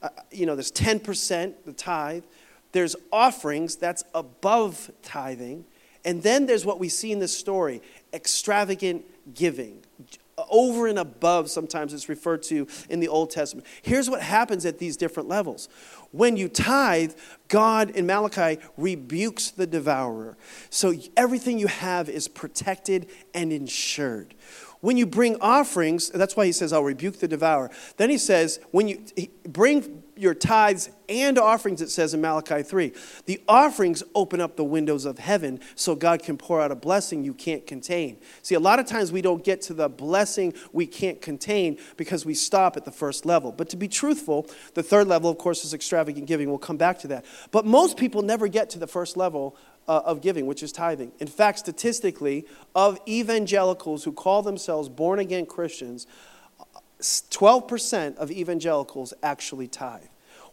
[0.00, 2.24] uh, you know, there's 10%, the tithe.
[2.72, 5.66] There's offerings, that's above tithing.
[6.04, 9.82] And then there's what we see in this story extravagant giving
[10.50, 13.66] over and above, sometimes it's referred to in the Old Testament.
[13.82, 15.68] Here's what happens at these different levels.
[16.10, 17.12] When you tithe,
[17.48, 20.36] God in Malachi rebukes the devourer.
[20.70, 24.34] So everything you have is protected and insured.
[24.80, 27.70] When you bring offerings, that's why he says, I'll rebuke the devourer.
[27.98, 29.00] Then he says, when you
[29.48, 32.92] bring your tithes and offerings, it says in Malachi 3,
[33.26, 37.24] the offerings open up the windows of heaven so God can pour out a blessing
[37.24, 38.18] you can't contain.
[38.42, 42.26] See, a lot of times we don't get to the blessing we can't contain because
[42.26, 43.52] we stop at the first level.
[43.52, 46.48] But to be truthful, the third level, of course, is extravagant giving.
[46.48, 47.24] We'll come back to that.
[47.50, 49.56] But most people never get to the first level
[49.88, 51.12] uh, of giving, which is tithing.
[51.18, 56.06] In fact, statistically, of evangelicals who call themselves born again Christians,
[57.02, 60.04] 12% of evangelicals actually tithe.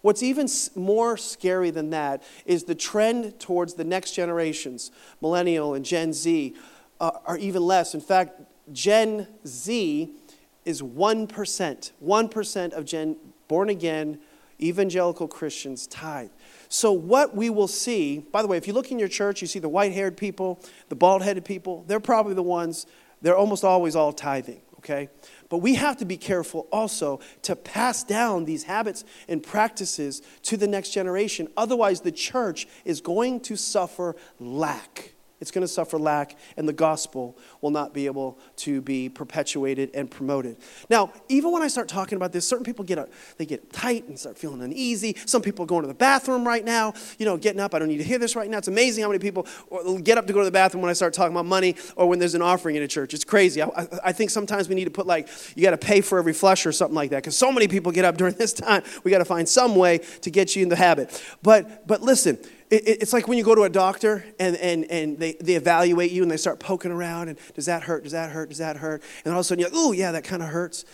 [0.02, 5.84] What's even more scary than that is the trend towards the next generations, millennial and
[5.84, 6.56] Gen Z,
[7.00, 7.94] uh, are even less.
[7.94, 10.14] In fact, Gen Z
[10.66, 11.92] is 1%.
[12.04, 14.20] 1% of Gen born again
[14.62, 16.30] evangelical Christians tithe.
[16.68, 19.48] So, what we will see, by the way, if you look in your church, you
[19.48, 22.86] see the white haired people, the bald headed people, they're probably the ones,
[23.22, 25.10] they're almost always all tithing, okay?
[25.50, 30.58] But we have to be careful also to pass down these habits and practices to
[30.58, 31.48] the next generation.
[31.58, 35.14] Otherwise, the church is going to suffer lack.
[35.41, 39.91] It's going to suffer lack, and the gospel will not be able to be perpetuated
[39.93, 40.58] and promoted.
[40.89, 44.08] Now, even when I start talking about this, certain people get a, they get tight
[44.08, 45.15] and start feeling uneasy.
[45.25, 47.73] Some people are going to the bathroom right now, you know, getting up.
[47.73, 48.58] I don't need to hear this right now.
[48.58, 49.47] It's amazing how many people
[50.04, 52.19] get up to go to the bathroom when I start talking about money or when
[52.19, 53.13] there's an offering in a church.
[53.13, 53.62] It's crazy.
[53.62, 56.34] I, I think sometimes we need to put like you got to pay for every
[56.34, 58.84] flush or something like that because so many people get up during this time.
[59.04, 61.23] We got to find some way to get you in the habit.
[61.41, 62.38] But but listen
[62.71, 66.21] it's like when you go to a doctor and, and, and they, they evaluate you
[66.21, 68.03] and they start poking around and does that hurt?
[68.03, 68.49] Does that hurt?
[68.49, 69.01] Does that hurt?
[69.25, 70.86] And all of a sudden you're like, oh, yeah, that kind of hurts.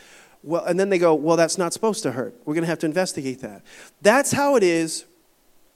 [0.41, 2.35] Well, and then they go, well, that's not supposed to hurt.
[2.45, 3.63] We're going to have to investigate that.
[4.01, 5.05] That's how it is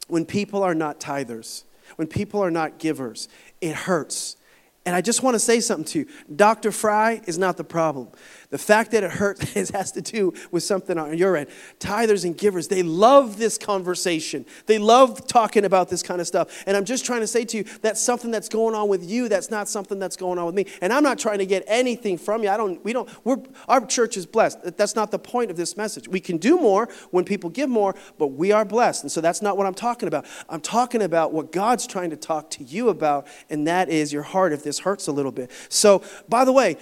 [0.07, 1.63] when people are not tithers,
[1.97, 3.27] when people are not givers.
[3.59, 4.37] It hurts.
[4.85, 6.05] And I just want to say something to you.
[6.33, 6.71] Dr.
[6.71, 8.09] Frye is not the problem.
[8.51, 11.49] The fact that it hurts has to do with something on your end.
[11.79, 14.45] Tithers and givers, they love this conversation.
[14.65, 16.63] They love talking about this kind of stuff.
[16.65, 19.29] And I'm just trying to say to you, that's something that's going on with you.
[19.29, 20.65] That's not something that's going on with me.
[20.81, 22.49] And I'm not trying to get anything from you.
[22.49, 24.77] I don't, we don't, we're, our church is blessed.
[24.77, 26.07] That's not the point of this message.
[26.07, 29.03] We can do more when people give more, but we are blessed.
[29.03, 30.25] And so that's not what I'm talking about.
[30.49, 34.23] I'm talking about what God's trying to talk to you about, and that is your
[34.23, 35.51] heart if this hurts a little bit.
[35.69, 36.77] So, by the way,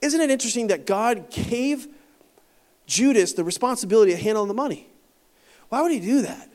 [0.00, 1.88] isn't it interesting that God gave
[2.86, 4.88] Judas the responsibility of handling the money?
[5.68, 6.48] Why would he do that?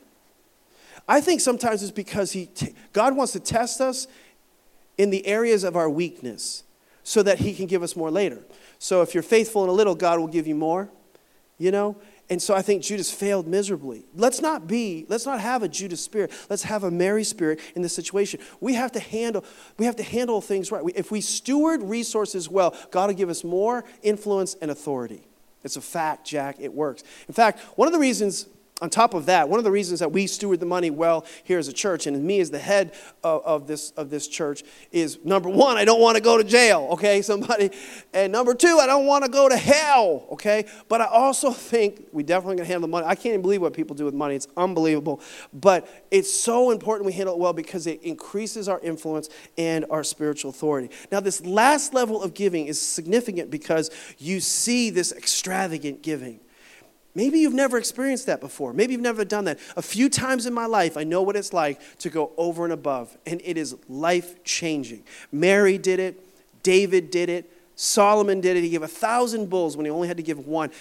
[1.08, 4.08] I think sometimes it's because he t- God wants to test us
[4.98, 6.64] in the areas of our weakness
[7.04, 8.40] so that he can give us more later.
[8.80, 10.90] So if you're faithful in a little, God will give you more,
[11.58, 11.98] you know?
[12.30, 14.06] And so I think Judas failed miserably.
[14.16, 16.32] Let's not be, let's not have a Judas spirit.
[16.50, 18.40] Let's have a Mary spirit in this situation.
[18.62, 19.44] We have to handle,
[19.78, 20.84] we have to handle things right.
[20.96, 25.28] if we steward resources well, God will give us more influence and authority.
[25.64, 26.58] It's a fact, Jack.
[26.60, 27.04] It works.
[27.28, 28.48] In fact, one of the reasons
[28.84, 31.58] on top of that, one of the reasons that we steward the money well here
[31.58, 34.62] as a church, and me as the head of, of, this, of this church,
[34.92, 37.72] is number one, I don't want to go to jail, okay, somebody.
[38.14, 40.66] And number two, I don't want to go to hell, okay.
[40.90, 43.08] But I also think we definitely going to handle the money.
[43.08, 45.22] I can't even believe what people do with money, it's unbelievable.
[45.54, 50.04] But it's so important we handle it well because it increases our influence and our
[50.04, 50.90] spiritual authority.
[51.10, 56.42] Now, this last level of giving is significant because you see this extravagant giving.
[57.16, 58.74] Maybe you've never experienced that before.
[58.74, 59.60] Maybe you've never done that.
[59.78, 62.74] A few times in my life, I know what it's like to go over and
[62.74, 65.04] above, and it is life changing.
[65.32, 66.20] Mary did it,
[66.64, 68.62] David did it, Solomon did it.
[68.62, 70.72] He gave a thousand bulls when he only had to give one,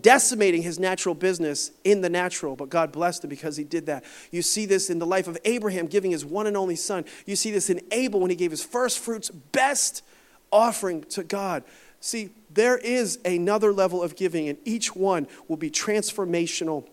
[0.00, 4.04] decimating his natural business in the natural, but God blessed him because he did that.
[4.30, 7.04] You see this in the life of Abraham giving his one and only son.
[7.26, 10.04] You see this in Abel when he gave his first fruits, best
[10.50, 11.62] offering to God.
[12.00, 16.86] See, there is another level of giving, and each one will be transformational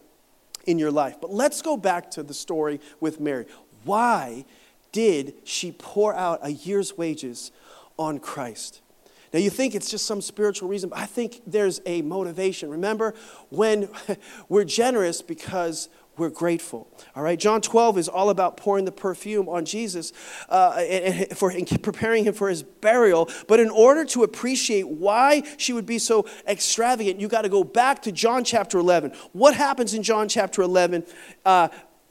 [0.65, 1.17] in your life.
[1.19, 3.45] But let's go back to the story with Mary.
[3.83, 4.45] Why
[4.91, 7.51] did she pour out a year's wages
[7.97, 8.81] on Christ?
[9.31, 12.71] Now, you think it's just some spiritual reason, but I think there's a motivation.
[12.71, 13.13] Remember,
[13.49, 13.89] when
[14.49, 15.89] we're generous because
[16.19, 16.87] we're grateful.
[17.15, 20.11] All right, John 12 is all about pouring the perfume on Jesus
[20.49, 23.29] uh, and, for and preparing him for his burial.
[23.47, 27.63] But in order to appreciate why she would be so extravagant, you got to go
[27.63, 29.13] back to John chapter 11.
[29.31, 31.05] What happens in John chapter 11?
[31.45, 31.69] Uh,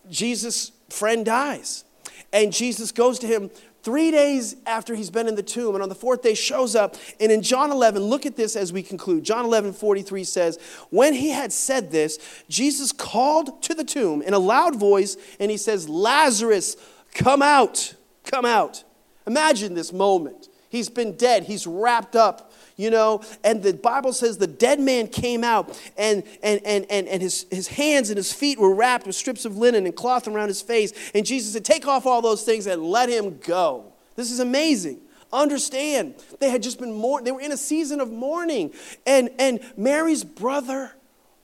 [0.08, 1.84] Jesus' friend dies.
[2.32, 3.50] And Jesus goes to him
[3.82, 6.96] Three days after he's been in the tomb, and on the fourth day shows up.
[7.20, 9.24] And in John 11, look at this as we conclude.
[9.24, 10.58] John 11, 43 says,
[10.90, 12.18] When he had said this,
[12.48, 16.76] Jesus called to the tomb in a loud voice, and he says, Lazarus,
[17.14, 18.82] come out, come out.
[19.26, 20.48] Imagine this moment.
[20.70, 22.47] He's been dead, he's wrapped up
[22.78, 23.20] you know?
[23.44, 27.44] And the bible says the dead man came out and and and and, and his,
[27.50, 30.62] his hands and his feet were wrapped with strips of linen and cloth around his
[30.62, 30.94] face.
[31.14, 33.92] And jesus said take off all those things and let him go.
[34.16, 35.00] This is amazing.
[35.30, 38.72] Understand they had just been more they were in a season of mourning.
[39.06, 40.92] And and mary's brother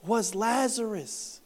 [0.06, 1.40] was lazarus.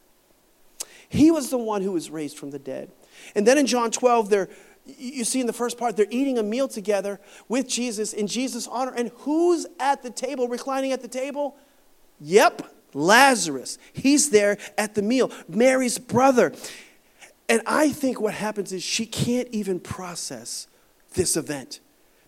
[1.09, 2.91] He was the one who was raised from the dead.
[3.35, 4.51] And then in john 12 they're
[4.97, 8.67] you see in the first part, they're eating a meal together with Jesus in Jesus'
[8.67, 8.93] honor.
[8.95, 11.57] And who's at the table, reclining at the table?
[12.21, 12.63] Yep,
[12.95, 13.79] Lazarus.
[13.93, 16.53] He's there at the meal, Mary's brother.
[17.49, 20.67] And I think what happens is she can't even process
[21.15, 21.81] this event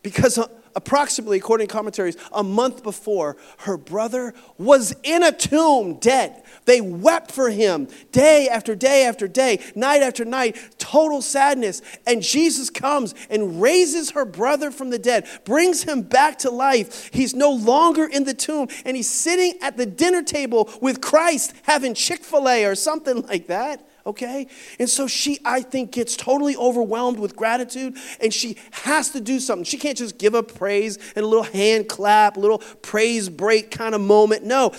[0.02, 0.38] because
[0.74, 6.42] approximately, according to commentaries, a month before, her brother was in a tomb, dead.
[6.64, 11.82] They wept for him day after day after day, night after night, total sadness.
[12.06, 17.10] And Jesus comes and raises her brother from the dead, brings him back to life.
[17.12, 21.54] He's no longer in the tomb, and he's sitting at the dinner table with Christ
[21.64, 24.46] having Chick fil A or something like that okay?
[24.78, 29.40] And so she, I think, gets totally overwhelmed with gratitude and she has to do
[29.40, 29.64] something.
[29.64, 33.70] She can't just give a praise and a little hand clap, a little praise break
[33.70, 34.44] kind of moment.
[34.44, 34.72] No,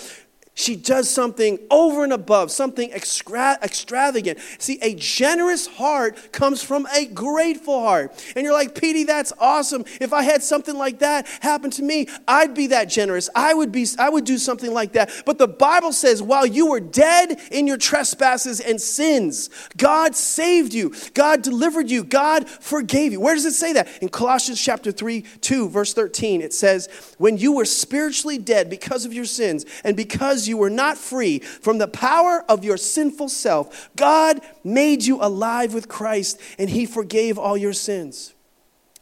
[0.54, 4.38] she does something over and above, something extra- extravagant.
[4.60, 8.12] See, a generous heart comes from a grateful heart.
[8.36, 9.86] And you're like, Petey, that's awesome.
[10.02, 13.30] If I had something like that happen to me, I'd be that generous.
[13.34, 15.24] I would be I would do something like that.
[15.26, 20.74] But the Bible says, while you were dead in your trespasses and sins, God saved
[20.74, 20.94] you.
[21.14, 22.04] God delivered you.
[22.04, 23.22] God forgave you.
[23.22, 23.88] Where does it say that?
[24.02, 29.06] In Colossians chapter 3, 2, verse 13, it says, When you were spiritually dead because
[29.06, 32.78] of your sins and because because you were not free from the power of your
[32.78, 38.34] sinful self, God made you alive with Christ and He forgave all your sins.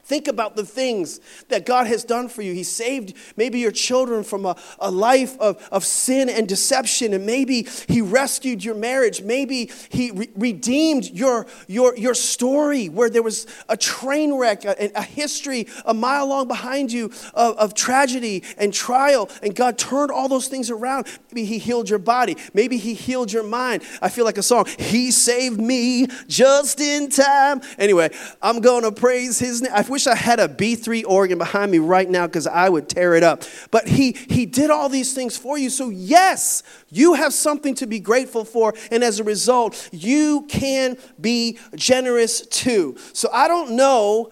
[0.09, 2.51] Think about the things that God has done for you.
[2.51, 7.27] He saved maybe your children from a, a life of, of sin and deception, and
[7.27, 9.21] maybe He rescued your marriage.
[9.21, 14.89] Maybe He re- redeemed your, your, your story where there was a train wreck, a,
[14.95, 20.09] a history a mile long behind you of, of tragedy and trial, and God turned
[20.09, 21.05] all those things around.
[21.31, 22.35] Maybe He healed your body.
[22.55, 23.83] Maybe He healed your mind.
[24.01, 27.61] I feel like a song, He saved me just in time.
[27.77, 28.09] Anyway,
[28.41, 29.71] I'm going to praise His name.
[29.71, 33.15] I wish I had a B3 organ behind me right now because I would tear
[33.15, 33.43] it up.
[33.69, 35.69] But he, he did all these things for you.
[35.69, 38.73] So, yes, you have something to be grateful for.
[38.91, 42.95] And as a result, you can be generous too.
[43.11, 44.31] So, I don't know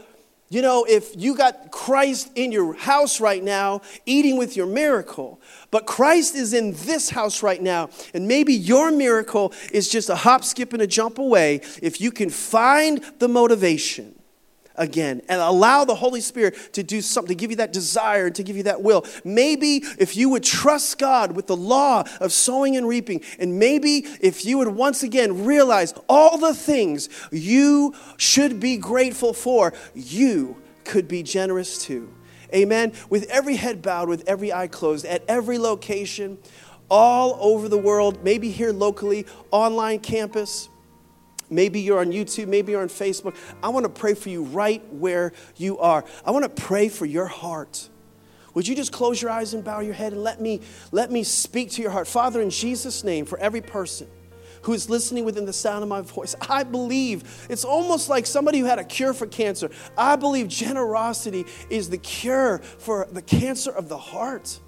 [0.49, 5.41] you know, if you got Christ in your house right now, eating with your miracle,
[5.72, 10.15] but Christ is in this house right now, and maybe your miracle is just a
[10.15, 14.16] hop, skip, and a jump away, if you can find the motivation
[14.78, 18.36] again and allow the Holy Spirit to do something, to give you that desire, and
[18.36, 19.06] to give you that will.
[19.24, 24.06] Maybe if you would trust God with the law of sowing and reaping, and maybe
[24.22, 30.62] if you would once again realize all the things you should be grateful for, you
[30.84, 32.14] could be generous too.
[32.54, 32.94] Amen.
[33.10, 36.38] With every head bowed, with every eye closed, at every location,
[36.90, 40.70] all over the world, maybe here locally, online campus
[41.50, 43.36] Maybe you're on YouTube, maybe you're on Facebook.
[43.64, 46.04] I want to pray for you right where you are.
[46.26, 47.89] I want to pray for your heart.
[48.54, 51.24] Would you just close your eyes and bow your head and let me let me
[51.24, 52.08] speak to your heart.
[52.08, 54.08] Father in Jesus name for every person
[54.64, 56.36] who is listening within the sound of my voice.
[56.50, 59.70] I believe it's almost like somebody who had a cure for cancer.
[59.98, 64.60] I believe generosity is the cure for the cancer of the heart.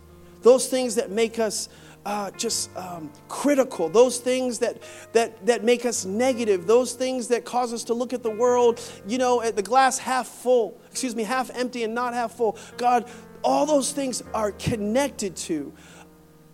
[0.42, 1.70] Those things that make us
[2.06, 4.82] uh, just um, critical, those things that,
[5.14, 8.82] that, that make us negative, those things that cause us to look at the world,
[9.06, 12.58] you know, at the glass half full, excuse me, half empty and not half full.
[12.78, 13.10] God,
[13.44, 15.74] all those things are connected to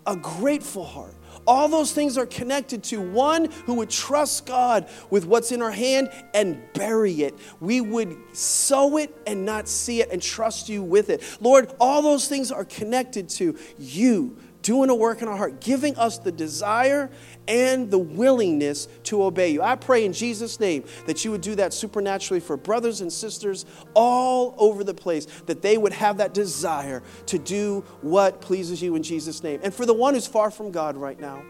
[0.06, 1.16] a grateful heart.
[1.48, 5.72] All those things are connected to one who would trust God with what's in our
[5.72, 7.36] hand and bury it.
[7.60, 11.24] We would sow it and not see it and trust you with it.
[11.40, 15.96] Lord, all those things are connected to you doing a work in our heart, giving
[15.96, 17.08] us the desire
[17.48, 19.62] and the willingness to obey you.
[19.62, 23.68] I pray in Jesus' name that you would do that supernaturally for brothers and sisters
[23.94, 28.96] all over the place, that they would have that desire to do what pleases you
[28.96, 29.60] in Jesus' name.
[29.62, 31.44] And for the one who's far from God right now,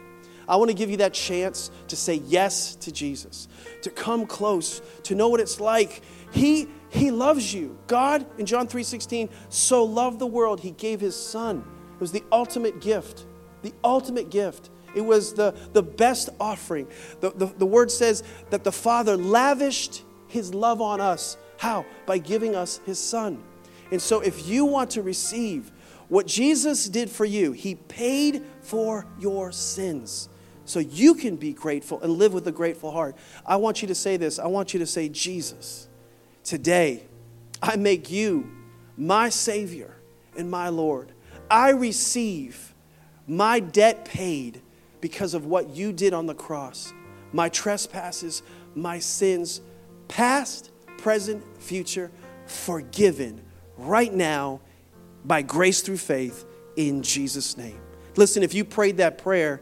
[0.45, 3.47] I want to give you that chance to say yes to Jesus,
[3.83, 6.03] to come close, to know what it's like.
[6.31, 7.77] He, he loves you.
[7.87, 11.63] God, in John 3:16, so loved the world, he gave his son
[11.95, 13.25] it was the ultimate gift.
[13.61, 14.69] The ultimate gift.
[14.93, 16.87] It was the, the best offering.
[17.19, 21.37] The, the, the word says that the Father lavished his love on us.
[21.57, 21.85] How?
[22.05, 23.43] By giving us his Son.
[23.91, 25.71] And so, if you want to receive
[26.07, 30.29] what Jesus did for you, he paid for your sins.
[30.65, 33.15] So you can be grateful and live with a grateful heart.
[33.45, 34.39] I want you to say this.
[34.39, 35.87] I want you to say, Jesus,
[36.43, 37.05] today
[37.61, 38.49] I make you
[38.97, 39.95] my Savior
[40.37, 41.11] and my Lord.
[41.49, 42.73] I receive
[43.27, 44.61] my debt paid
[45.01, 46.93] because of what you did on the cross.
[47.31, 48.43] My trespasses,
[48.75, 49.61] my sins,
[50.07, 52.11] past, present, future,
[52.45, 53.41] forgiven
[53.77, 54.61] right now
[55.25, 57.79] by grace through faith in Jesus' name.
[58.15, 59.61] Listen, if you prayed that prayer,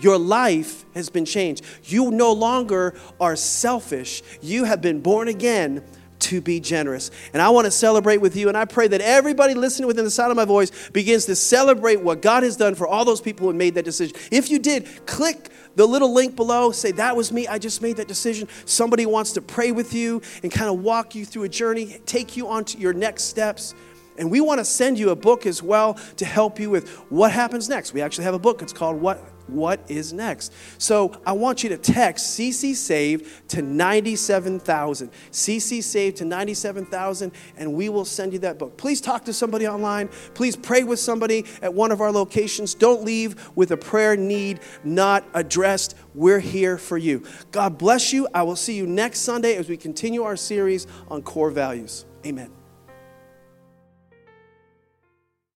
[0.00, 1.64] your life has been changed.
[1.84, 4.22] You no longer are selfish.
[4.42, 5.82] You have been born again
[6.26, 7.10] to be generous.
[7.32, 8.48] And I want to celebrate with you.
[8.48, 12.00] And I pray that everybody listening within the sound of my voice begins to celebrate
[12.00, 14.16] what God has done for all those people who made that decision.
[14.32, 17.46] If you did, click the little link below, say, That was me.
[17.46, 18.48] I just made that decision.
[18.64, 22.36] Somebody wants to pray with you and kind of walk you through a journey, take
[22.36, 23.74] you on to your next steps.
[24.18, 27.30] And we want to send you a book as well to help you with what
[27.30, 27.92] happens next.
[27.92, 28.62] We actually have a book.
[28.62, 30.52] It's called What what is next?
[30.78, 35.10] So I want you to text CC Save to 97,000.
[35.30, 38.76] CC Save to 97,000, and we will send you that book.
[38.76, 40.08] Please talk to somebody online.
[40.34, 42.74] Please pray with somebody at one of our locations.
[42.74, 45.96] Don't leave with a prayer need not addressed.
[46.14, 47.24] We're here for you.
[47.52, 48.28] God bless you.
[48.34, 52.06] I will see you next Sunday as we continue our series on core values.
[52.24, 52.55] Amen.